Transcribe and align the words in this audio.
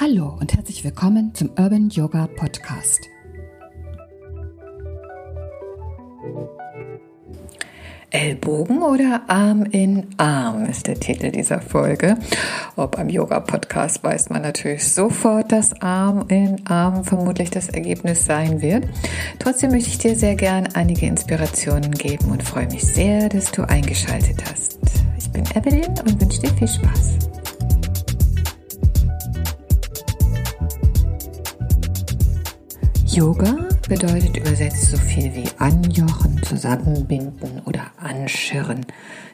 Hallo 0.00 0.36
und 0.40 0.54
herzlich 0.54 0.82
willkommen 0.84 1.34
zum 1.34 1.50
Urban 1.50 1.90
Yoga 1.90 2.26
Podcast. 2.26 3.08
Ellbogen 8.10 8.82
oder 8.82 9.22
Arm 9.28 9.64
in 9.64 10.06
Arm 10.16 10.64
ist 10.64 10.86
der 10.86 10.98
Titel 10.98 11.30
dieser 11.30 11.60
Folge. 11.60 12.16
Ob 12.76 12.96
beim 12.96 13.08
Yoga-Podcast 13.08 14.02
weiß 14.02 14.30
man 14.30 14.42
natürlich 14.42 14.92
sofort, 14.92 15.52
dass 15.52 15.80
Arm 15.80 16.26
in 16.28 16.66
Arm 16.66 17.04
vermutlich 17.04 17.50
das 17.50 17.68
Ergebnis 17.68 18.26
sein 18.26 18.60
wird. 18.60 18.86
Trotzdem 19.38 19.70
möchte 19.70 19.90
ich 19.90 19.98
dir 19.98 20.16
sehr 20.16 20.36
gern 20.36 20.68
einige 20.74 21.06
Inspirationen 21.06 21.92
geben 21.92 22.30
und 22.30 22.42
freue 22.42 22.66
mich 22.66 22.82
sehr, 22.82 23.28
dass 23.28 23.52
du 23.52 23.62
eingeschaltet 23.62 24.42
hast. 24.50 24.78
Ich 25.18 25.30
bin 25.30 25.44
Evelyn 25.54 25.94
und 26.00 26.20
wünsche 26.20 26.40
dir 26.40 26.50
viel 26.54 26.68
Spaß. 26.68 27.31
Yoga 33.12 33.71
bedeutet 33.92 34.38
übersetzt 34.38 34.90
so 34.90 34.96
viel 34.96 35.34
wie 35.34 35.44
anjochen, 35.58 36.42
zusammenbinden 36.42 37.60
oder 37.66 37.82
anschirren. 37.98 38.86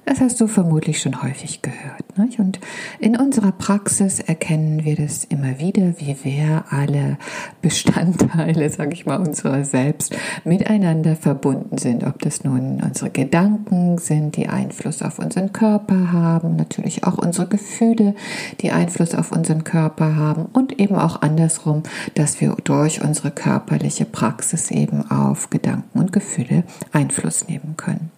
Das 0.09 0.23
hast 0.23 0.41
du 0.41 0.47
vermutlich 0.47 1.03
schon 1.03 1.23
häufig 1.23 1.61
gehört. 1.61 2.16
Nicht? 2.16 2.39
Und 2.39 2.59
in 2.99 3.15
unserer 3.15 3.52
Praxis 3.52 4.21
erkennen 4.21 4.87
wir 4.87 4.97
das 4.97 5.25
immer 5.25 5.59
wieder, 5.59 6.01
wie 6.01 6.16
wir 6.23 6.65
alle 6.71 7.19
Bestandteile, 7.61 8.71
sage 8.77 8.95
ich 8.95 9.05
mal, 9.05 9.16
unserer 9.16 9.65
selbst 9.65 10.16
miteinander 10.45 11.15
verbunden 11.15 11.77
sind. 11.77 12.05
Ob 12.05 12.21
das 12.23 12.43
nun 12.43 12.83
unsere 12.83 13.11
Gedanken 13.11 13.99
sind, 13.99 14.37
die 14.37 14.49
Einfluss 14.49 15.02
auf 15.02 15.19
unseren 15.19 15.52
Körper 15.52 16.11
haben, 16.11 16.57
natürlich 16.57 17.05
auch 17.05 17.19
unsere 17.19 17.47
Gefühle, 17.47 18.15
die 18.63 18.71
Einfluss 18.71 19.15
auf 19.15 19.30
unseren 19.30 19.63
Körper 19.63 20.16
haben 20.16 20.47
und 20.54 20.80
eben 20.80 20.97
auch 20.97 21.21
andersrum, 21.21 21.82
dass 22.15 22.41
wir 22.41 22.57
durch 22.65 23.04
unsere 23.04 23.30
körperliche 23.30 24.07
Praxis 24.07 24.48
eben 24.71 25.10
auf 25.10 25.51
Gedanken 25.51 25.99
und 25.99 26.13
Gefühle 26.13 26.65
Einfluss 26.93 27.49
nehmen 27.49 27.77
können. 27.77 28.10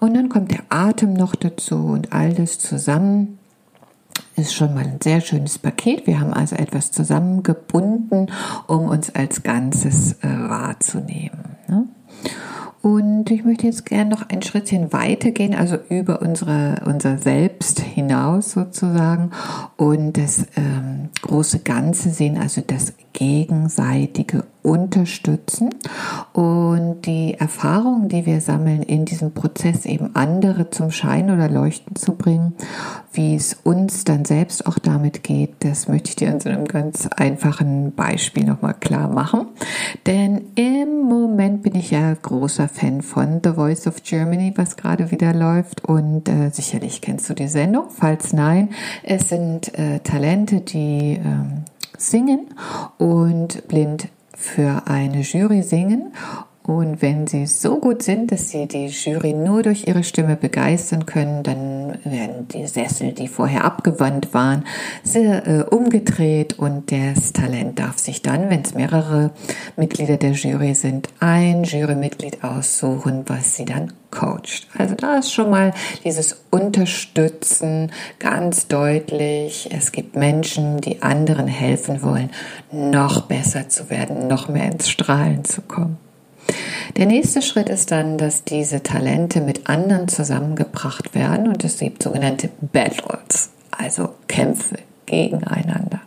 Und 0.00 0.14
dann 0.14 0.28
kommt 0.28 0.50
der 0.50 0.62
Atem 0.68 1.14
noch 1.14 1.34
dazu 1.34 1.76
und 1.76 2.12
all 2.12 2.32
das 2.32 2.58
zusammen 2.58 3.38
ist 4.36 4.54
schon 4.54 4.74
mal 4.74 4.84
ein 4.84 5.00
sehr 5.02 5.20
schönes 5.20 5.58
Paket. 5.58 6.06
Wir 6.06 6.20
haben 6.20 6.32
also 6.32 6.56
etwas 6.56 6.90
zusammengebunden, 6.90 8.30
um 8.66 8.88
uns 8.88 9.14
als 9.14 9.42
Ganzes 9.42 10.14
äh, 10.22 10.28
wahrzunehmen. 10.48 11.56
Ne? 11.68 11.86
Und 12.82 13.30
ich 13.30 13.44
möchte 13.44 13.66
jetzt 13.66 13.86
gerne 13.86 14.10
noch 14.10 14.28
ein 14.28 14.42
Schrittchen 14.42 14.92
weitergehen, 14.92 15.54
also 15.54 15.76
über 15.88 16.20
unsere, 16.20 16.82
unser 16.84 17.16
Selbst 17.18 17.78
hinaus 17.78 18.52
sozusagen 18.52 19.30
und 19.76 20.16
das 20.16 20.46
ähm, 20.56 21.10
große 21.22 21.60
Ganze 21.60 22.10
sehen, 22.10 22.38
also 22.38 22.60
das 22.60 22.94
gegenseitige 23.12 24.44
unterstützen 24.62 25.70
und 26.32 27.02
die 27.02 27.34
Erfahrungen, 27.34 28.08
die 28.08 28.26
wir 28.26 28.40
sammeln, 28.40 28.82
in 28.82 29.04
diesem 29.04 29.32
Prozess 29.32 29.84
eben 29.86 30.14
andere 30.14 30.70
zum 30.70 30.90
Schein 30.90 31.30
oder 31.30 31.48
Leuchten 31.48 31.96
zu 31.96 32.14
bringen, 32.14 32.54
wie 33.12 33.34
es 33.34 33.54
uns 33.64 34.04
dann 34.04 34.24
selbst 34.24 34.66
auch 34.66 34.78
damit 34.78 35.22
geht, 35.22 35.56
das 35.60 35.88
möchte 35.88 36.10
ich 36.10 36.16
dir 36.16 36.30
an 36.30 36.40
so 36.40 36.48
einem 36.48 36.66
ganz 36.66 37.08
einfachen 37.08 37.92
Beispiel 37.92 38.44
nochmal 38.44 38.74
klar 38.74 39.08
machen. 39.08 39.48
Denn 40.06 40.42
im 40.54 41.02
Moment 41.02 41.62
bin 41.62 41.74
ich 41.74 41.90
ja 41.90 42.14
großer 42.14 42.68
Fan 42.68 43.02
von 43.02 43.40
The 43.42 43.54
Voice 43.54 43.86
of 43.86 44.02
Germany, 44.02 44.52
was 44.56 44.76
gerade 44.76 45.10
wieder 45.10 45.34
läuft 45.34 45.84
und 45.84 46.28
äh, 46.28 46.50
sicherlich 46.50 47.00
kennst 47.00 47.28
du 47.28 47.34
die 47.34 47.48
Sendung. 47.48 47.86
Falls 47.90 48.32
nein, 48.32 48.70
es 49.02 49.28
sind 49.28 49.76
äh, 49.76 49.98
Talente, 50.00 50.60
die 50.60 51.14
äh, 51.14 51.20
singen 51.98 52.46
und 52.98 53.66
blind 53.68 54.08
für 54.36 54.82
eine 54.86 55.20
Jury 55.20 55.62
singen. 55.62 56.12
Und 56.64 57.02
wenn 57.02 57.26
sie 57.26 57.46
so 57.46 57.80
gut 57.80 58.04
sind, 58.04 58.30
dass 58.30 58.50
sie 58.50 58.68
die 58.68 58.86
Jury 58.86 59.32
nur 59.32 59.64
durch 59.64 59.88
ihre 59.88 60.04
Stimme 60.04 60.36
begeistern 60.36 61.06
können, 61.06 61.42
dann 61.42 61.98
werden 62.04 62.46
die 62.48 62.68
Sessel, 62.68 63.12
die 63.12 63.26
vorher 63.26 63.64
abgewandt 63.64 64.32
waren, 64.32 64.64
sehr, 65.02 65.46
äh, 65.46 65.62
umgedreht 65.62 66.60
und 66.60 66.92
das 66.92 67.32
Talent 67.32 67.80
darf 67.80 67.98
sich 67.98 68.22
dann, 68.22 68.48
wenn 68.48 68.62
es 68.62 68.74
mehrere 68.74 69.32
Mitglieder 69.76 70.18
der 70.18 70.32
Jury 70.32 70.74
sind, 70.74 71.08
ein 71.18 71.64
Jurymitglied 71.64 72.44
aussuchen, 72.44 73.24
was 73.26 73.56
sie 73.56 73.64
dann 73.64 73.92
coacht. 74.12 74.68
Also 74.78 74.94
da 74.94 75.16
ist 75.16 75.32
schon 75.32 75.50
mal 75.50 75.74
dieses 76.04 76.44
Unterstützen 76.50 77.90
ganz 78.20 78.68
deutlich. 78.68 79.68
Es 79.72 79.90
gibt 79.90 80.14
Menschen, 80.14 80.80
die 80.80 81.02
anderen 81.02 81.48
helfen 81.48 82.02
wollen, 82.02 82.30
noch 82.70 83.22
besser 83.22 83.68
zu 83.68 83.90
werden, 83.90 84.28
noch 84.28 84.48
mehr 84.48 84.70
ins 84.70 84.88
Strahlen 84.88 85.44
zu 85.44 85.62
kommen. 85.62 85.98
Der 86.96 87.06
nächste 87.06 87.42
Schritt 87.42 87.68
ist 87.68 87.90
dann, 87.90 88.18
dass 88.18 88.44
diese 88.44 88.82
Talente 88.82 89.40
mit 89.40 89.68
anderen 89.68 90.08
zusammengebracht 90.08 91.14
werden 91.14 91.48
und 91.48 91.64
es 91.64 91.78
gibt 91.78 92.02
sogenannte 92.02 92.50
Battles, 92.60 93.50
also 93.70 94.10
Kämpfe 94.28 94.76
gegeneinander. 95.06 96.00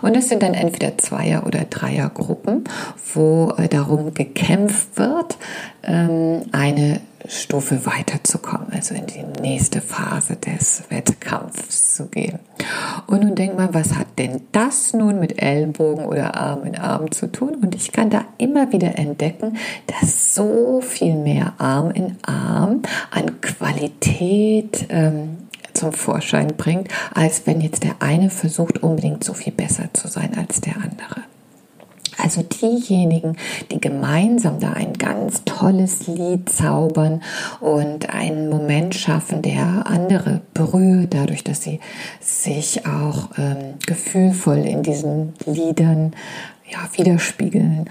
Und 0.00 0.16
es 0.16 0.28
sind 0.28 0.42
dann 0.42 0.54
entweder 0.54 0.98
Zweier- 0.98 1.46
oder 1.46 1.64
Dreiergruppen, 1.64 2.64
wo 3.14 3.52
äh, 3.56 3.68
darum 3.68 4.12
gekämpft 4.14 4.96
wird, 4.96 5.38
ähm, 5.84 6.42
eine 6.52 7.00
Stufe 7.28 7.86
weiterzukommen, 7.86 8.68
also 8.72 8.94
in 8.94 9.06
die 9.06 9.24
nächste 9.40 9.80
Phase 9.80 10.36
des 10.36 10.84
Wettkampfs 10.88 11.94
zu 11.96 12.06
gehen. 12.06 12.38
Und 13.06 13.22
nun 13.22 13.34
denk 13.34 13.56
mal, 13.56 13.72
was 13.72 13.94
hat 13.94 14.18
denn 14.18 14.42
das 14.52 14.92
nun 14.92 15.20
mit 15.20 15.40
Ellenbogen 15.40 16.04
oder 16.04 16.36
Arm 16.36 16.64
in 16.64 16.76
Arm 16.76 17.10
zu 17.10 17.30
tun? 17.30 17.56
Und 17.62 17.74
ich 17.74 17.92
kann 17.92 18.10
da 18.10 18.24
immer 18.38 18.72
wieder 18.72 18.98
entdecken, 18.98 19.56
dass 19.86 20.34
so 20.34 20.80
viel 20.80 21.14
mehr 21.14 21.54
Arm 21.58 21.90
in 21.90 22.16
Arm 22.22 22.82
an 23.10 23.40
Qualität 23.40 24.86
ähm, 24.88 25.48
zum 25.74 25.92
Vorschein 25.92 26.48
bringt, 26.56 26.88
als 27.14 27.46
wenn 27.46 27.60
jetzt 27.60 27.84
der 27.84 27.96
eine 28.00 28.30
versucht, 28.30 28.82
unbedingt 28.82 29.24
so 29.24 29.34
viel 29.34 29.52
besser 29.52 29.88
zu 29.92 30.08
sein 30.08 30.36
als 30.36 30.60
der 30.60 30.76
andere. 30.76 31.31
Also 32.22 32.42
diejenigen, 32.42 33.36
die 33.72 33.80
gemeinsam 33.80 34.60
da 34.60 34.72
ein 34.72 34.92
ganz 34.92 35.42
tolles 35.44 36.06
Lied 36.06 36.48
zaubern 36.48 37.20
und 37.60 38.10
einen 38.10 38.48
Moment 38.48 38.94
schaffen, 38.94 39.42
der 39.42 39.86
andere 39.86 40.40
berührt, 40.54 41.14
dadurch, 41.14 41.42
dass 41.42 41.62
sie 41.62 41.80
sich 42.20 42.86
auch 42.86 43.30
ähm, 43.38 43.74
gefühlvoll 43.86 44.58
in 44.58 44.84
diesen 44.84 45.32
Liedern 45.46 46.14
ja, 46.70 46.78
widerspiegeln 46.96 47.90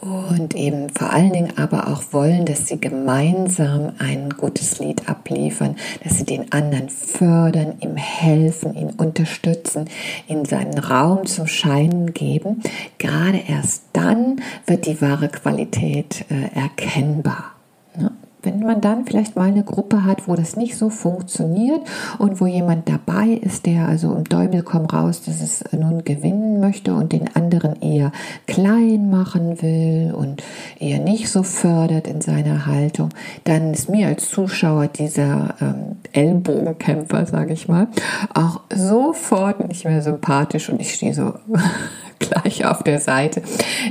und 0.00 0.54
eben 0.54 0.88
vor 0.90 1.12
allen 1.12 1.32
Dingen 1.32 1.58
aber 1.58 1.88
auch 1.88 2.02
wollen, 2.12 2.46
dass 2.46 2.66
sie 2.66 2.80
gemeinsam 2.80 3.92
ein 3.98 4.30
gutes 4.30 4.78
Lied 4.78 5.08
abliefern, 5.08 5.76
dass 6.02 6.18
sie 6.18 6.24
den 6.24 6.52
anderen 6.52 6.88
fördern, 6.88 7.74
ihm 7.80 7.96
helfen, 7.96 8.74
ihn 8.74 8.90
unterstützen, 8.90 9.88
in 10.26 10.44
seinen 10.44 10.78
Raum 10.78 11.26
zum 11.26 11.46
Scheinen 11.46 12.14
geben. 12.14 12.62
Gerade 12.98 13.42
erst 13.46 13.84
dann 13.92 14.40
wird 14.66 14.86
die 14.86 15.00
wahre 15.02 15.28
Qualität 15.28 16.24
äh, 16.30 16.58
erkennbar. 16.58 17.52
Ne? 17.96 18.10
Wenn 18.42 18.60
man 18.60 18.80
dann 18.80 19.04
vielleicht 19.04 19.36
mal 19.36 19.48
eine 19.48 19.64
Gruppe 19.64 20.04
hat, 20.04 20.28
wo 20.28 20.34
das 20.34 20.56
nicht 20.56 20.76
so 20.76 20.90
funktioniert 20.90 21.80
und 22.18 22.40
wo 22.40 22.46
jemand 22.46 22.88
dabei 22.88 23.28
ist, 23.28 23.66
der 23.66 23.88
also 23.88 24.14
im 24.14 24.24
Däubel 24.24 24.62
komm 24.62 24.86
raus, 24.86 25.22
dass 25.22 25.40
es 25.40 25.64
nun 25.72 26.04
gewinnen 26.04 26.60
möchte 26.60 26.94
und 26.94 27.12
den 27.12 27.34
anderen 27.34 27.80
eher 27.80 28.12
klein 28.46 29.10
machen 29.10 29.60
will 29.62 30.14
und 30.14 30.42
eher 30.78 31.00
nicht 31.00 31.28
so 31.28 31.42
fördert 31.42 32.06
in 32.06 32.20
seiner 32.20 32.66
Haltung, 32.66 33.10
dann 33.44 33.72
ist 33.72 33.88
mir 33.88 34.08
als 34.08 34.28
Zuschauer 34.28 34.88
dieser 34.88 35.54
ähm, 35.60 35.96
Ellbogenkämpfer, 36.12 37.26
sage 37.26 37.52
ich 37.52 37.68
mal, 37.68 37.88
auch 38.34 38.60
sofort 38.74 39.66
nicht 39.68 39.84
mehr 39.84 40.02
sympathisch 40.02 40.68
und 40.68 40.80
ich 40.80 40.94
stehe 40.94 41.14
so 41.14 41.34
gleich 42.20 42.64
auf 42.64 42.84
der 42.84 43.00
Seite 43.00 43.42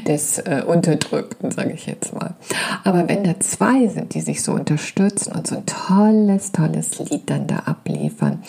des 0.07 0.37
äh, 0.37 0.63
Unterdrückten, 0.65 1.51
sage 1.51 1.73
ich 1.73 1.87
jetzt 1.87 2.13
mal. 2.15 2.35
Aber 2.83 3.09
wenn 3.09 3.23
da 3.23 3.39
zwei 3.39 3.87
sind, 3.87 4.13
die 4.13 4.21
sich 4.21 4.41
so 4.41 4.53
unterstützen 4.53 5.33
und 5.33 5.47
so 5.47 5.57
ein 5.57 5.65
tolles, 5.65 6.51
tolles 6.51 6.99
Lied 6.99 7.29
dann 7.29 7.47
da 7.47 7.57
abliefern 7.65 8.41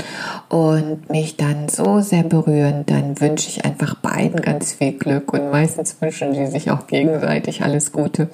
und 0.48 1.10
mich 1.10 1.36
dann 1.36 1.68
so 1.68 2.00
sehr 2.00 2.22
berühren, 2.22 2.84
dann 2.86 3.20
wünsche 3.20 3.48
ich 3.48 3.64
einfach 3.64 3.96
beiden 3.96 4.40
ganz 4.42 4.72
viel 4.72 4.92
Glück 4.92 5.32
und 5.32 5.50
meistens 5.50 5.96
wünschen 6.00 6.34
die 6.34 6.46
sich 6.46 6.70
auch 6.70 6.86
gegenseitig 6.86 7.62
alles 7.62 7.90
Gute. 7.90 8.28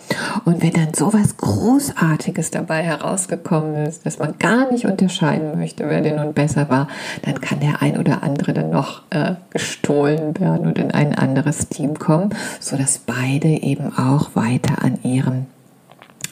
Und 0.45 0.63
wenn 0.63 0.73
dann 0.73 0.95
so 0.95 1.13
was 1.13 1.37
Großartiges 1.37 2.51
dabei 2.51 2.83
herausgekommen 2.83 3.87
ist, 3.87 4.05
dass 4.05 4.19
man 4.19 4.37
gar 4.39 4.71
nicht 4.71 4.85
unterscheiden 4.85 5.57
möchte, 5.57 5.89
wer 5.89 6.01
denn 6.01 6.17
nun 6.17 6.35
besser 6.35 6.69
war, 6.69 6.89
dann 7.23 7.41
kann 7.41 7.61
der 7.61 7.83
ein 7.83 7.99
oder 7.99 8.23
andere 8.25 8.53
dann 8.53 8.71
noch 8.71 9.03
äh, 9.11 9.35
gestohlen 9.51 10.39
werden 10.41 10.67
und 10.67 10.79
in 10.79 10.91
einen 10.91 11.15
anderen 11.15 11.36
anderes 11.37 11.69
Team 11.69 11.99
kommen, 11.99 12.31
so 12.61 12.77
dass 12.77 12.99
beide 12.99 13.49
eben 13.49 13.97
auch 13.97 14.35
weiter 14.35 14.83
an 14.83 14.99
ihrem 15.03 15.47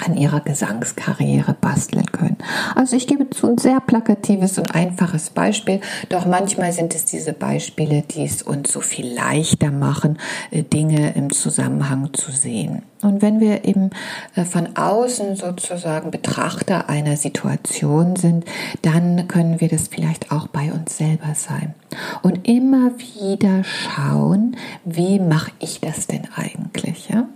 an 0.04 0.16
ihrer 0.16 0.40
Gesangskarriere 0.40 1.54
basteln 1.60 2.06
können. 2.12 2.36
Also 2.74 2.96
ich 2.96 3.06
gebe 3.06 3.30
zu 3.30 3.48
ein 3.48 3.58
sehr 3.58 3.80
plakatives 3.80 4.58
und 4.58 4.74
einfaches 4.74 5.30
Beispiel, 5.30 5.80
doch 6.08 6.26
manchmal 6.26 6.72
sind 6.72 6.94
es 6.94 7.04
diese 7.04 7.32
Beispiele, 7.32 8.02
die 8.02 8.24
es 8.24 8.42
uns 8.42 8.72
so 8.72 8.80
viel 8.80 9.12
leichter 9.12 9.70
machen, 9.70 10.18
äh, 10.50 10.62
Dinge 10.62 11.14
im 11.14 11.32
Zusammenhang 11.32 12.12
zu 12.12 12.30
sehen. 12.30 12.82
Und 13.02 13.20
wenn 13.20 13.38
wir 13.38 13.64
eben 13.64 13.90
äh, 14.34 14.44
von 14.44 14.76
außen 14.76 15.36
sozusagen 15.36 16.10
Betrachter 16.10 16.88
einer 16.88 17.16
Situation 17.16 18.16
sind, 18.16 18.44
dann 18.82 19.28
können 19.28 19.60
wir 19.60 19.68
das 19.68 19.88
vielleicht 19.88 20.32
auch 20.32 20.48
bei 20.48 20.72
uns 20.72 20.96
selber 20.96 21.34
sein. 21.34 21.74
Und 22.22 22.48
immer 22.48 22.92
wieder 22.98 23.62
schauen, 23.64 24.56
wie 24.84 25.20
mache 25.20 25.52
ich 25.60 25.80
das 25.80 26.06
denn 26.06 26.26
eigentlich? 26.34 27.08
Ja? 27.10 27.28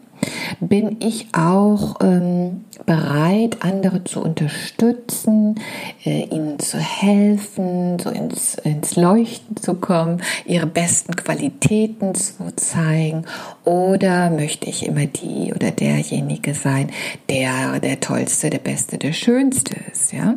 Bin 0.60 0.96
ich 1.00 1.28
auch 1.32 1.96
ähm, 2.02 2.64
bereit, 2.86 3.58
andere 3.60 4.04
zu 4.04 4.22
unterstützen, 4.22 5.56
äh, 6.04 6.24
ihnen 6.24 6.58
zu 6.58 6.78
helfen, 6.78 7.98
so 7.98 8.10
ins, 8.10 8.54
ins 8.56 8.96
Leuchten 8.96 9.56
zu 9.56 9.74
kommen, 9.74 10.22
ihre 10.46 10.66
besten 10.66 11.14
Qualitäten 11.16 12.14
zu 12.14 12.54
zeigen? 12.56 13.24
Oder 13.64 14.30
möchte 14.30 14.68
ich 14.68 14.86
immer 14.86 15.06
die 15.06 15.52
oder 15.54 15.70
derjenige 15.70 16.54
sein, 16.54 16.90
der 17.28 17.80
der 17.80 18.00
Tollste, 18.00 18.50
der 18.50 18.58
Beste, 18.58 18.98
der 18.98 19.12
Schönste 19.12 19.76
ist, 19.92 20.12
ja? 20.12 20.34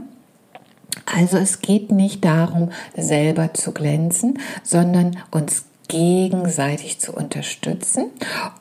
Also 1.06 1.38
es 1.38 1.62
geht 1.62 1.92
nicht 1.92 2.24
darum, 2.24 2.70
selber 2.96 3.54
zu 3.54 3.72
glänzen, 3.72 4.40
sondern 4.64 5.18
uns 5.32 5.66
gegenseitig 5.92 7.00
zu 7.00 7.12
unterstützen, 7.12 8.06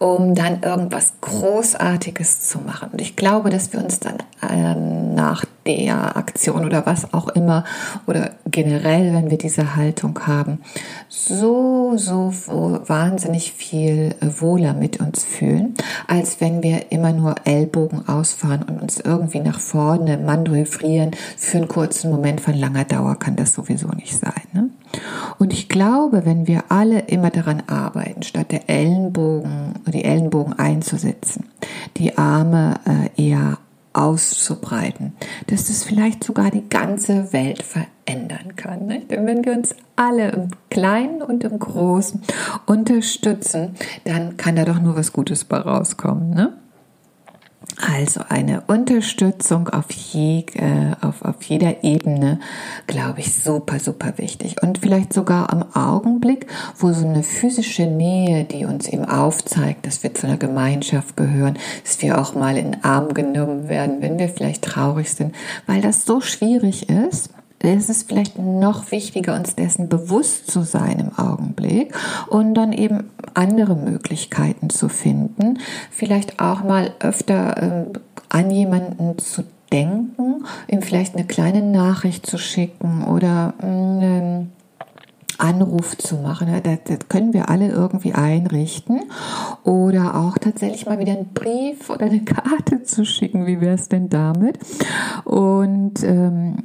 um 0.00 0.34
dann 0.34 0.62
irgendwas 0.62 1.12
Großartiges 1.20 2.48
zu 2.48 2.58
machen. 2.58 2.88
Und 2.90 3.00
ich 3.00 3.14
glaube, 3.14 3.50
dass 3.50 3.72
wir 3.72 3.78
uns 3.78 4.00
dann 4.00 4.16
äh, 4.42 4.74
nach 4.74 5.44
der 5.66 6.16
Aktion 6.16 6.64
oder 6.64 6.86
was 6.86 7.12
auch 7.12 7.28
immer 7.28 7.64
oder 8.06 8.32
generell, 8.46 9.12
wenn 9.12 9.30
wir 9.30 9.38
diese 9.38 9.76
Haltung 9.76 10.18
haben, 10.26 10.60
so, 11.08 11.96
so 11.96 12.32
wahnsinnig 12.86 13.52
viel 13.52 14.14
wohler 14.20 14.74
mit 14.74 15.00
uns 15.00 15.24
fühlen, 15.24 15.74
als 16.06 16.40
wenn 16.40 16.62
wir 16.62 16.92
immer 16.92 17.12
nur 17.12 17.34
Ellbogen 17.44 18.08
ausfahren 18.08 18.62
und 18.62 18.80
uns 18.80 19.00
irgendwie 19.00 19.40
nach 19.40 19.60
vorne 19.60 20.18
manövrieren. 20.18 21.12
Für 21.36 21.58
einen 21.58 21.68
kurzen 21.68 22.10
Moment 22.10 22.40
von 22.40 22.54
langer 22.54 22.84
Dauer 22.84 23.16
kann 23.16 23.36
das 23.36 23.52
sowieso 23.52 23.88
nicht 23.88 24.16
sein. 24.16 24.42
Ne? 24.52 24.70
Und 25.38 25.52
ich 25.52 25.68
glaube, 25.68 26.24
wenn 26.24 26.46
wir 26.46 26.64
alle 26.68 27.00
immer 27.00 27.30
daran 27.30 27.62
arbeiten, 27.66 28.22
statt 28.22 28.52
der 28.52 28.68
Ellenbogen, 28.68 29.74
die 29.86 30.04
Ellenbogen 30.04 30.58
einzusetzen, 30.58 31.44
die 31.96 32.18
Arme 32.18 32.80
äh, 32.86 33.28
eher 33.28 33.58
auszubreiten, 34.00 35.12
dass 35.48 35.66
das 35.66 35.84
vielleicht 35.84 36.24
sogar 36.24 36.50
die 36.50 36.68
ganze 36.68 37.32
Welt 37.32 37.62
verändern 37.62 38.56
kann. 38.56 38.86
Nicht? 38.86 39.10
Denn 39.10 39.26
wenn 39.26 39.44
wir 39.44 39.52
uns 39.52 39.74
alle 39.96 40.30
im 40.30 40.48
Kleinen 40.70 41.22
und 41.22 41.44
im 41.44 41.58
Großen 41.58 42.22
unterstützen, 42.66 43.76
dann 44.04 44.36
kann 44.36 44.56
da 44.56 44.64
doch 44.64 44.80
nur 44.80 44.96
was 44.96 45.12
Gutes 45.12 45.44
bei 45.44 45.58
rauskommen. 45.58 46.30
Ne? 46.30 46.54
Also 47.80 48.20
eine 48.28 48.62
Unterstützung 48.66 49.68
auf, 49.68 49.90
je, 49.90 50.44
äh, 50.54 50.94
auf, 51.00 51.22
auf 51.22 51.42
jeder 51.42 51.82
Ebene, 51.82 52.40
glaube 52.86 53.20
ich, 53.20 53.32
super, 53.34 53.78
super 53.78 54.18
wichtig. 54.18 54.62
Und 54.62 54.78
vielleicht 54.78 55.12
sogar 55.12 55.50
am 55.50 55.64
Augenblick, 55.74 56.46
wo 56.76 56.92
so 56.92 57.06
eine 57.06 57.22
physische 57.22 57.86
Nähe, 57.86 58.44
die 58.44 58.66
uns 58.66 58.88
eben 58.88 59.06
aufzeigt, 59.06 59.86
dass 59.86 60.02
wir 60.02 60.14
zu 60.14 60.26
einer 60.26 60.36
Gemeinschaft 60.36 61.16
gehören, 61.16 61.58
dass 61.84 62.02
wir 62.02 62.20
auch 62.20 62.34
mal 62.34 62.56
in 62.58 62.72
den 62.72 62.84
Arm 62.84 63.14
genommen 63.14 63.68
werden, 63.68 64.02
wenn 64.02 64.18
wir 64.18 64.28
vielleicht 64.28 64.62
traurig 64.62 65.10
sind, 65.12 65.34
weil 65.66 65.80
das 65.80 66.04
so 66.04 66.20
schwierig 66.20 66.88
ist 66.90 67.30
ist 67.62 67.90
es 67.90 68.02
vielleicht 68.04 68.38
noch 68.38 68.90
wichtiger, 68.90 69.34
uns 69.34 69.54
dessen 69.54 69.88
bewusst 69.88 70.50
zu 70.50 70.62
sein 70.62 70.98
im 70.98 71.18
Augenblick 71.18 71.94
und 72.28 72.54
dann 72.54 72.72
eben 72.72 73.10
andere 73.34 73.76
Möglichkeiten 73.76 74.70
zu 74.70 74.88
finden, 74.88 75.58
vielleicht 75.90 76.40
auch 76.40 76.64
mal 76.64 76.92
öfter 77.00 77.62
äh, 77.62 77.98
an 78.30 78.50
jemanden 78.50 79.18
zu 79.18 79.44
denken, 79.72 80.44
ihm 80.68 80.82
vielleicht 80.82 81.14
eine 81.14 81.26
kleine 81.26 81.62
Nachricht 81.62 82.26
zu 82.26 82.38
schicken 82.38 83.04
oder 83.04 83.54
einen 83.60 84.52
Anruf 85.38 85.96
zu 85.96 86.16
machen. 86.16 86.48
Das, 86.62 86.78
das, 86.84 87.08
können 87.08 87.32
wir 87.32 87.48
alle 87.48 87.68
irgendwie 87.68 88.12
einrichten. 88.12 89.00
Oder 89.64 90.16
auch 90.16 90.38
tatsächlich 90.38 90.86
mal 90.86 90.98
wieder 90.98 91.12
einen 91.12 91.32
Brief 91.32 91.88
oder 91.88 92.06
eine 92.06 92.20
Karte 92.20 92.82
zu 92.82 93.04
schicken. 93.04 93.46
Wie 93.46 93.60
wäre 93.60 93.74
es 93.74 93.88
denn 93.88 94.08
damit? 94.08 94.58
Und 95.24 96.02
ähm, 96.04 96.58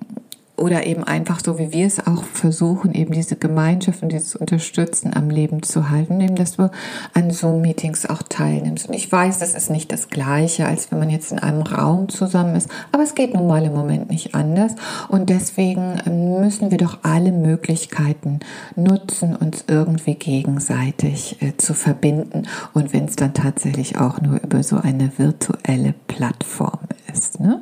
oder 0.57 0.86
eben 0.86 1.04
einfach 1.04 1.40
so, 1.44 1.60
wie 1.60 1.72
wir 1.72 1.86
es 1.86 2.06
auch 2.06 2.24
versuchen, 2.24 2.94
eben 2.94 3.13
diese 3.13 3.36
Gemeinschaft 3.36 4.02
und 4.04 4.12
dieses 4.12 4.36
Unterstützen 4.36 5.13
am 5.13 5.30
Leben 5.30 5.63
zu 5.63 5.90
halten, 5.90 6.22
eben, 6.22 6.36
dass 6.36 6.56
du 6.56 6.72
an 7.13 7.31
Zoom-Meetings 7.31 8.06
auch 8.06 8.22
teilnimmst. 8.24 8.88
Und 8.88 8.94
ich 8.94 9.12
weiß, 9.12 9.40
das 9.40 9.54
ist 9.54 9.69
nicht 9.69 9.92
das 9.92 10.10
Gleiche, 10.10 10.66
als 10.66 10.92
wenn 10.92 11.00
man 11.00 11.10
jetzt 11.10 11.31
in 11.31 11.40
einem 11.40 11.62
Raum 11.62 12.10
zusammen 12.10 12.56
ist, 12.56 12.69
aber 12.92 13.04
es 13.04 13.16
geht 13.16 13.34
nun 13.34 13.48
mal 13.48 13.63
im 13.66 13.74
Moment 13.74 14.10
nicht 14.10 14.34
anders. 14.34 14.75
Und 15.10 15.30
deswegen 15.30 16.02
ähm, 16.06 16.40
müssen 16.40 16.72
wir 16.72 16.78
doch 16.78 17.00
alle 17.04 17.31
Möglichkeiten 17.31 18.40
nutzen, 18.75 19.36
uns 19.36 19.66
irgendwie 19.68 20.16
gegenseitig 20.16 21.42
äh, 21.42 21.58
zu 21.58 21.74
verbinden. 21.74 22.44
Und 22.74 22.94
wenn 22.94 23.06
es 23.06 23.16
dann 23.16 23.34
tatsächlich 23.34 23.98
auch 23.98 24.22
nur 24.22 24.42
über 24.42 24.63
so 24.63 24.78
eine 24.78 25.12
virtuelle 25.18 25.94
Plattform 26.08 26.80
ist. 27.12 27.40
Ne? 27.40 27.62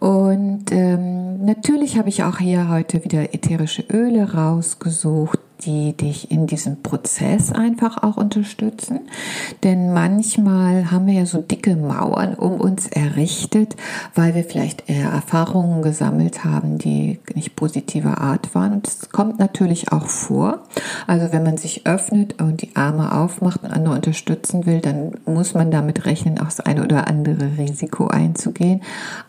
Und 0.00 0.72
ähm, 0.72 1.44
natürlich 1.44 1.98
habe 1.98 2.08
ich 2.08 2.24
auch 2.24 2.38
hier 2.38 2.70
heute 2.70 3.04
wieder 3.04 3.34
ätherische 3.34 3.84
Öle 3.92 4.32
rausgesucht, 4.32 5.38
die 5.60 5.96
dich 5.96 6.30
in 6.30 6.46
diesem 6.46 6.82
Prozess 6.82 7.52
einfach 7.52 8.02
auch 8.02 8.16
unterstützen. 8.16 9.00
Denn 9.62 9.92
manchmal 9.92 10.90
haben 10.90 11.06
wir 11.06 11.14
ja 11.14 11.26
so 11.26 11.40
dicke 11.40 11.76
Mauern 11.76 12.34
um 12.34 12.60
uns 12.60 12.86
errichtet, 12.86 13.76
weil 14.14 14.34
wir 14.34 14.44
vielleicht 14.44 14.88
Erfahrungen 14.88 15.82
gesammelt 15.82 16.44
haben, 16.44 16.78
die 16.78 17.20
nicht 17.34 17.56
positiver 17.56 18.18
Art 18.18 18.54
waren. 18.54 18.72
Und 18.72 18.88
es 18.88 19.10
kommt 19.10 19.38
natürlich 19.38 19.92
auch 19.92 20.06
vor. 20.06 20.60
Also 21.06 21.32
wenn 21.32 21.42
man 21.42 21.56
sich 21.56 21.86
öffnet 21.86 22.40
und 22.40 22.62
die 22.62 22.76
Arme 22.76 23.14
aufmacht 23.14 23.62
und 23.62 23.70
andere 23.70 23.94
unterstützen 23.94 24.66
will, 24.66 24.80
dann 24.80 25.12
muss 25.26 25.54
man 25.54 25.70
damit 25.70 26.06
rechnen, 26.06 26.38
auch 26.38 26.44
das 26.44 26.60
eine 26.60 26.84
oder 26.84 27.08
andere 27.08 27.58
Risiko 27.58 28.08
einzugehen. 28.08 28.82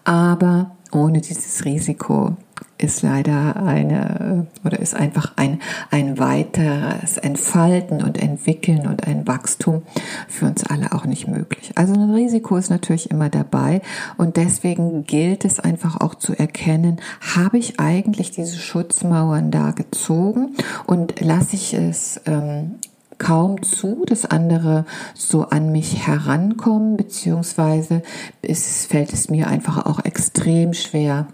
Aber 0.03 0.71
ohne 0.91 1.21
dieses 1.21 1.65
Risiko 1.65 2.35
ist 2.81 3.01
leider 3.01 3.55
eine 3.55 4.47
oder 4.63 4.79
ist 4.79 4.95
einfach 4.95 5.33
ein, 5.35 5.59
ein 5.89 6.19
weiteres 6.19 7.17
Entfalten 7.17 8.03
und 8.03 8.21
Entwickeln 8.21 8.87
und 8.87 9.07
ein 9.07 9.27
Wachstum 9.27 9.83
für 10.27 10.45
uns 10.45 10.65
alle 10.65 10.91
auch 10.93 11.05
nicht 11.05 11.27
möglich. 11.27 11.71
Also 11.75 11.93
ein 11.93 12.11
Risiko 12.11 12.57
ist 12.57 12.69
natürlich 12.69 13.11
immer 13.11 13.29
dabei 13.29 13.81
und 14.17 14.37
deswegen 14.37 15.05
gilt 15.05 15.45
es 15.45 15.59
einfach 15.59 16.01
auch 16.01 16.15
zu 16.15 16.37
erkennen, 16.37 16.99
habe 17.35 17.57
ich 17.57 17.79
eigentlich 17.79 18.31
diese 18.31 18.57
Schutzmauern 18.57 19.51
da 19.51 19.71
gezogen 19.71 20.55
und 20.87 21.19
lasse 21.21 21.55
ich 21.55 21.73
es 21.73 22.21
ähm, 22.25 22.75
kaum 23.21 23.61
zu, 23.61 24.03
dass 24.05 24.25
andere 24.25 24.85
so 25.13 25.43
an 25.43 25.71
mich 25.71 26.07
herankommen, 26.07 26.97
beziehungsweise 26.97 28.01
es 28.41 28.87
fällt 28.87 29.13
es 29.13 29.29
mir 29.29 29.47
einfach 29.47 29.85
auch 29.85 30.03
extrem 30.03 30.73
schwer, 30.73 31.27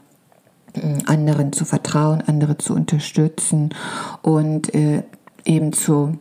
anderen 1.06 1.54
zu 1.54 1.66
vertrauen, 1.66 2.24
andere 2.26 2.58
zu 2.58 2.74
unterstützen 2.74 3.74
und 4.22 4.74
äh, 4.74 5.04
eben 5.46 5.74
zu 5.74 6.18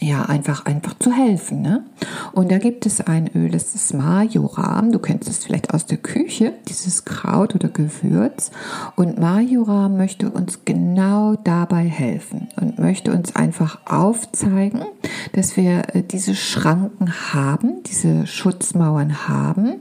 ja, 0.00 0.22
einfach, 0.24 0.66
einfach 0.66 0.98
zu 0.98 1.12
helfen. 1.12 1.62
Ne? 1.62 1.84
Und 2.32 2.50
da 2.50 2.58
gibt 2.58 2.84
es 2.86 3.00
ein 3.00 3.30
Öl, 3.34 3.50
das 3.50 3.74
ist 3.74 3.94
Majoram. 3.94 4.92
Du 4.92 4.98
kennst 4.98 5.28
es 5.28 5.44
vielleicht 5.44 5.72
aus 5.72 5.86
der 5.86 5.98
Küche, 5.98 6.52
dieses 6.68 7.04
Kraut 7.04 7.54
oder 7.54 7.68
Gewürz. 7.68 8.50
Und 8.94 9.18
Majoram 9.18 9.96
möchte 9.96 10.30
uns 10.30 10.64
genau 10.64 11.36
dabei 11.36 11.84
helfen 11.84 12.48
und 12.60 12.78
möchte 12.78 13.12
uns 13.12 13.34
einfach 13.36 13.78
aufzeigen, 13.86 14.82
dass 15.32 15.56
wir 15.56 15.94
äh, 15.94 16.02
diese 16.02 16.34
Schranken 16.34 17.12
haben, 17.32 17.82
diese 17.84 18.26
Schutzmauern 18.26 19.28
haben 19.28 19.76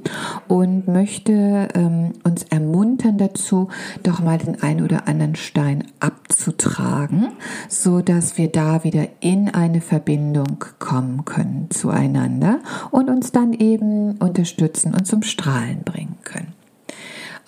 und 0.48 0.88
möchte 0.88 1.68
ähm, 1.74 2.14
uns 2.24 2.44
ermuntern 2.44 3.18
dazu, 3.18 3.68
doch 4.04 4.22
mal 4.22 4.38
den 4.38 4.62
einen 4.62 4.84
oder 4.84 5.08
anderen 5.08 5.36
Stein 5.36 5.84
abzutragen, 6.00 7.34
so 7.68 8.02
dass 8.02 8.38
wir 8.38 8.48
da 8.48 8.84
wieder 8.84 9.08
in 9.20 9.50
eine 9.50 9.82
Verbindung 9.82 10.05
Verbindung 10.06 10.64
kommen 10.78 11.26
können 11.26 11.68
zueinander 11.72 12.60
und 12.92 13.10
uns 13.10 13.32
dann 13.32 13.54
eben 13.54 14.18
unterstützen 14.18 14.94
und 14.94 15.08
zum 15.08 15.24
Strahlen 15.24 15.82
bringen 15.84 16.18
können. 16.24 16.54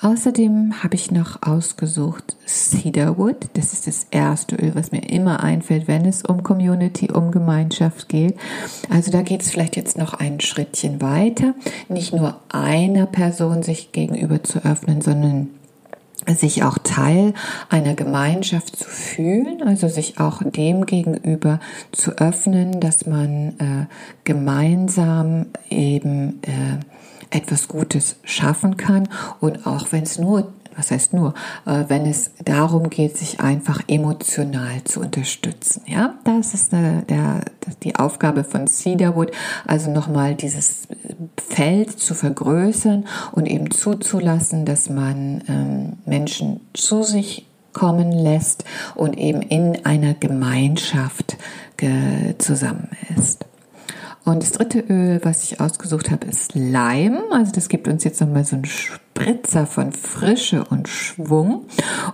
Außerdem 0.02 0.84
habe 0.84 0.96
ich 0.96 1.12
noch 1.12 1.44
ausgesucht 1.44 2.36
Cedarwood. 2.48 3.50
Das 3.54 3.74
ist 3.74 3.86
das 3.86 4.08
erste 4.10 4.56
Öl, 4.56 4.74
was 4.74 4.92
mir 4.92 5.08
immer 5.08 5.44
einfällt, 5.44 5.88
wenn 5.88 6.06
es 6.06 6.24
um 6.24 6.42
Community, 6.42 7.12
um 7.12 7.30
Gemeinschaft 7.30 8.10
geht. 8.10 8.36
Also 8.90 9.12
da 9.12 9.22
geht 9.22 9.44
es 9.44 9.52
vielleicht 9.52 9.76
jetzt 9.76 9.98
noch 9.98 10.16
ein 10.16 10.40
Schrittchen 10.40 11.00
weiter. 11.00 11.54
Nicht 11.90 12.12
nur 12.14 12.40
einer 12.50 13.06
Person 13.06 13.62
sich 13.62 13.92
gegenüber 13.92 14.44
zu 14.44 14.66
öffnen, 14.66 15.02
sondern 15.02 15.50
sich 16.26 16.64
auch 16.64 16.78
Teil 16.80 17.34
einer 17.70 17.94
Gemeinschaft 17.94 18.76
zu 18.76 18.90
fühlen, 18.90 19.62
also 19.64 19.88
sich 19.88 20.20
auch 20.20 20.42
dem 20.44 20.86
gegenüber 20.86 21.60
zu 21.92 22.12
öffnen, 22.18 22.80
dass 22.80 23.06
man 23.06 23.60
äh, 23.60 23.86
gemeinsam 24.24 25.48
eben 25.70 26.42
äh, 26.44 26.80
etwas 27.30 27.68
Gutes 27.68 28.18
schaffen 28.24 28.78
kann. 28.78 29.10
Und 29.40 29.68
auch 29.68 29.92
wenn 29.92 30.04
es 30.04 30.18
nur 30.18 30.54
was 30.78 30.92
heißt 30.92 31.14
nur, 31.14 31.34
äh, 31.66 31.84
wenn 31.88 32.06
es 32.06 32.32
darum 32.46 32.90
geht, 32.90 33.18
sich 33.18 33.40
einfach 33.40 33.82
emotional 33.88 34.84
zu 34.84 35.02
unterstützen. 35.02 35.82
Ja, 35.88 36.14
das 36.24 36.54
ist 36.54 36.72
der, 36.72 37.02
der, 37.02 37.42
die 37.84 37.96
Aufgabe 37.96 38.44
von 38.44 38.68
Cedarwood, 38.68 39.32
also 39.66 39.92
nochmal 39.92 40.36
dieses 40.36 40.88
Feld 41.38 42.00
zu 42.00 42.14
vergrößern 42.14 43.06
und 43.32 43.48
eben 43.48 43.72
zuzulassen, 43.72 44.66
dass 44.66 44.90
man 44.90 45.44
ähm, 45.48 45.94
Menschen 46.06 46.62
zu 46.74 47.04
sich 47.04 47.48
kommen 47.74 48.12
lässt 48.12 48.64
und 48.96 49.18
eben 49.18 49.42
in 49.42 49.86
einer 49.86 50.14
Gemeinschaft 50.16 51.38
zusammen 52.40 52.90
ist. 53.16 53.46
Und 54.28 54.44
das 54.44 54.52
dritte 54.52 54.80
Öl, 54.80 55.22
was 55.24 55.44
ich 55.44 55.62
ausgesucht 55.62 56.12
habe, 56.12 56.28
ist 56.28 56.54
Leim. 56.54 57.18
Also 57.32 57.54
das 57.54 57.70
gibt 57.70 57.88
uns 57.88 58.04
jetzt 58.04 58.20
nochmal 58.20 58.44
so 58.44 58.58
einen 58.58 58.66
Spritzer 59.18 59.66
von 59.66 59.94
Frische 59.94 60.64
und 60.64 60.88
Schwung 60.88 61.66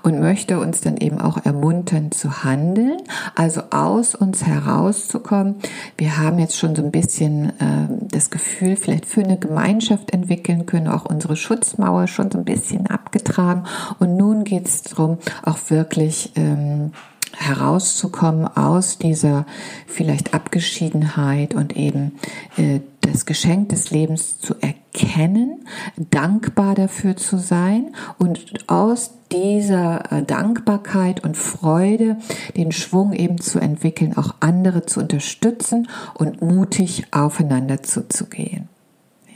und 0.04 0.22
möchte 0.22 0.60
uns 0.60 0.80
dann 0.80 0.96
eben 0.96 1.20
auch 1.20 1.38
ermuntern 1.44 2.12
zu 2.12 2.46
handeln, 2.46 2.98
also 3.36 3.64
aus 3.72 4.16
uns 4.16 4.46
herauszukommen. 4.46 5.56
Wir 5.98 6.18
haben 6.18 6.40
jetzt 6.40 6.58
schon 6.58 6.76
so 6.76 6.82
ein 6.82 6.92
bisschen 6.92 7.50
äh, 7.60 7.88
das 8.10 8.30
Gefühl, 8.30 8.78
vielleicht 8.78 9.06
für 9.06 9.22
eine 9.22 9.38
Gemeinschaft 9.38 10.12
entwickeln 10.12 10.66
können, 10.66 10.88
auch 10.88 11.04
unsere 11.04 11.36
Schutzmauer 11.36 12.08
schon 12.08 12.32
so 12.32 12.38
ein 12.38 12.46
bisschen 12.46 12.88
abgetragen. 12.88 13.66
Und 14.00 14.16
nun 14.16 14.46
geht 14.46 14.68
es 14.68 14.84
darum, 14.84 15.18
auch 15.44 15.58
wirklich 15.68 16.32
ähm, 16.36 16.94
herauszukommen 17.38 18.48
aus 18.48 18.98
dieser 18.98 19.46
vielleicht 19.88 20.34
Abgeschiedenheit 20.34 21.54
und 21.54 21.76
eben 21.76 22.14
äh, 22.58 22.80
das 23.04 23.26
Geschenk 23.26 23.70
des 23.70 23.92
Lebens 23.92 24.40
zu 24.40 24.56
erkennen, 24.60 25.66
dankbar 25.98 26.76
dafür 26.76 27.16
zu 27.16 27.38
sein 27.38 27.96
und 28.18 28.68
aus 28.68 29.12
dieser 29.32 30.12
äh, 30.12 30.24
Dankbarkeit 30.24 31.24
und 31.24 31.38
Freude 31.38 32.18
den 32.56 32.72
Schwung 32.72 33.14
eben 33.14 33.40
zu 33.40 33.60
entwickeln, 33.60 34.16
auch 34.18 34.36
andere 34.40 34.86
zu 34.86 35.00
unterstützen 35.00 35.88
und 36.14 36.42
mutig 36.42 37.06
aufeinander 37.12 37.84
zuzugehen. 37.84 38.70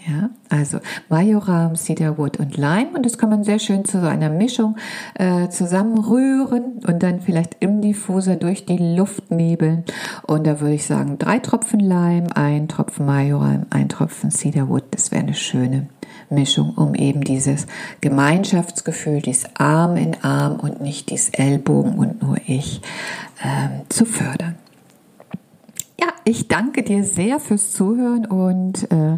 Ja, 0.10 0.30
also 0.48 0.80
Majoram, 1.10 1.76
Cedarwood 1.76 2.38
und 2.38 2.56
Lime 2.56 2.92
und 2.96 3.06
das 3.06 3.18
kann 3.18 3.30
man 3.30 3.44
sehr 3.44 3.60
schön 3.60 3.84
zu 3.84 4.00
so 4.00 4.08
einer 4.08 4.30
Mischung 4.30 4.78
äh, 5.16 5.50
zusammenrühren 5.50 6.80
und 6.88 7.04
dann 7.04 7.20
vielleicht 7.20 7.58
im 7.60 7.82
Diffuser 7.82 8.38
durch 8.38 8.66
die 8.66 8.78
Luft 8.78 9.32
nebeln. 9.32 9.84
Und 10.26 10.48
da 10.48 10.62
würde 10.62 10.76
ich 10.76 10.86
sagen, 10.86 11.18
drei 11.18 11.40
Tropfen 11.40 11.82
Lime, 11.82 12.28
ein 12.36 12.70
Tropfen 12.70 13.06
Majoram, 13.06 13.66
ein 13.70 13.90
Tropfen 13.90 14.32
Cedarwood. 14.32 14.84
Das 14.92 15.12
wäre 15.12 15.24
eine 15.24 15.34
schöne 15.34 15.90
Mischung, 16.30 16.74
um 16.76 16.96
eben 16.96 17.22
dieses 17.22 17.68
Gemeinschaftsgefühl, 18.00 19.22
dieses 19.22 19.50
Arm 19.58 19.98
in 19.98 20.16
Arm 20.24 20.58
und 20.62 20.80
nicht 20.80 21.10
dieses 21.10 21.30
Ellbogen 21.32 21.98
und 21.98 22.22
nur 22.22 22.38
ich 22.46 22.82
ähm, 23.44 23.82
zu 23.90 24.06
fördern. 24.06 24.56
Ja, 26.00 26.08
ich 26.26 26.48
danke 26.48 26.84
dir 26.84 27.04
sehr 27.04 27.40
fürs 27.40 27.72
Zuhören 27.72 28.28
und 28.28 28.92
äh, 28.92 29.18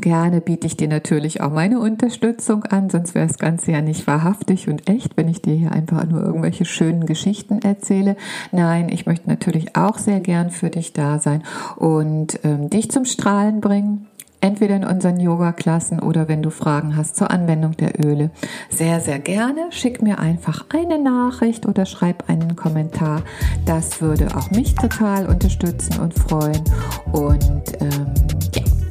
Gerne 0.00 0.40
biete 0.40 0.66
ich 0.66 0.76
dir 0.76 0.88
natürlich 0.88 1.40
auch 1.40 1.50
meine 1.50 1.80
Unterstützung 1.80 2.64
an, 2.64 2.88
sonst 2.88 3.14
wäre 3.14 3.26
das 3.26 3.38
Ganze 3.38 3.72
ja 3.72 3.80
nicht 3.80 4.06
wahrhaftig 4.06 4.68
und 4.68 4.88
echt, 4.88 5.16
wenn 5.16 5.28
ich 5.28 5.42
dir 5.42 5.54
hier 5.54 5.72
einfach 5.72 6.06
nur 6.06 6.22
irgendwelche 6.22 6.64
schönen 6.64 7.04
Geschichten 7.04 7.60
erzähle. 7.62 8.16
Nein, 8.52 8.90
ich 8.90 9.06
möchte 9.06 9.28
natürlich 9.28 9.76
auch 9.76 9.98
sehr 9.98 10.20
gern 10.20 10.50
für 10.50 10.70
dich 10.70 10.92
da 10.92 11.18
sein 11.18 11.42
und 11.76 12.38
ähm, 12.44 12.70
dich 12.70 12.90
zum 12.90 13.04
Strahlen 13.04 13.60
bringen. 13.60 14.06
Entweder 14.40 14.76
in 14.76 14.84
unseren 14.84 15.18
Yoga-Klassen 15.18 15.98
oder 15.98 16.28
wenn 16.28 16.44
du 16.44 16.50
Fragen 16.50 16.96
hast 16.96 17.16
zur 17.16 17.32
Anwendung 17.32 17.76
der 17.76 18.04
Öle. 18.04 18.30
Sehr, 18.70 19.00
sehr 19.00 19.18
gerne. 19.18 19.66
Schick 19.70 20.00
mir 20.00 20.20
einfach 20.20 20.66
eine 20.72 21.02
Nachricht 21.02 21.66
oder 21.66 21.86
schreib 21.86 22.30
einen 22.30 22.54
Kommentar. 22.54 23.22
Das 23.66 24.00
würde 24.00 24.28
auch 24.36 24.52
mich 24.52 24.76
total 24.76 25.26
unterstützen 25.26 25.98
und 25.98 26.14
freuen. 26.14 26.62
Und 27.10 27.64
ähm. 27.80 28.14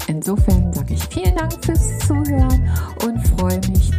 Insofern 0.07 0.73
sage 0.73 0.93
ich 0.93 1.03
vielen 1.09 1.35
Dank 1.35 1.53
fürs 1.63 1.99
Zuhören 1.99 2.69
und 3.03 3.27
freue 3.27 3.59
mich, 3.69 3.91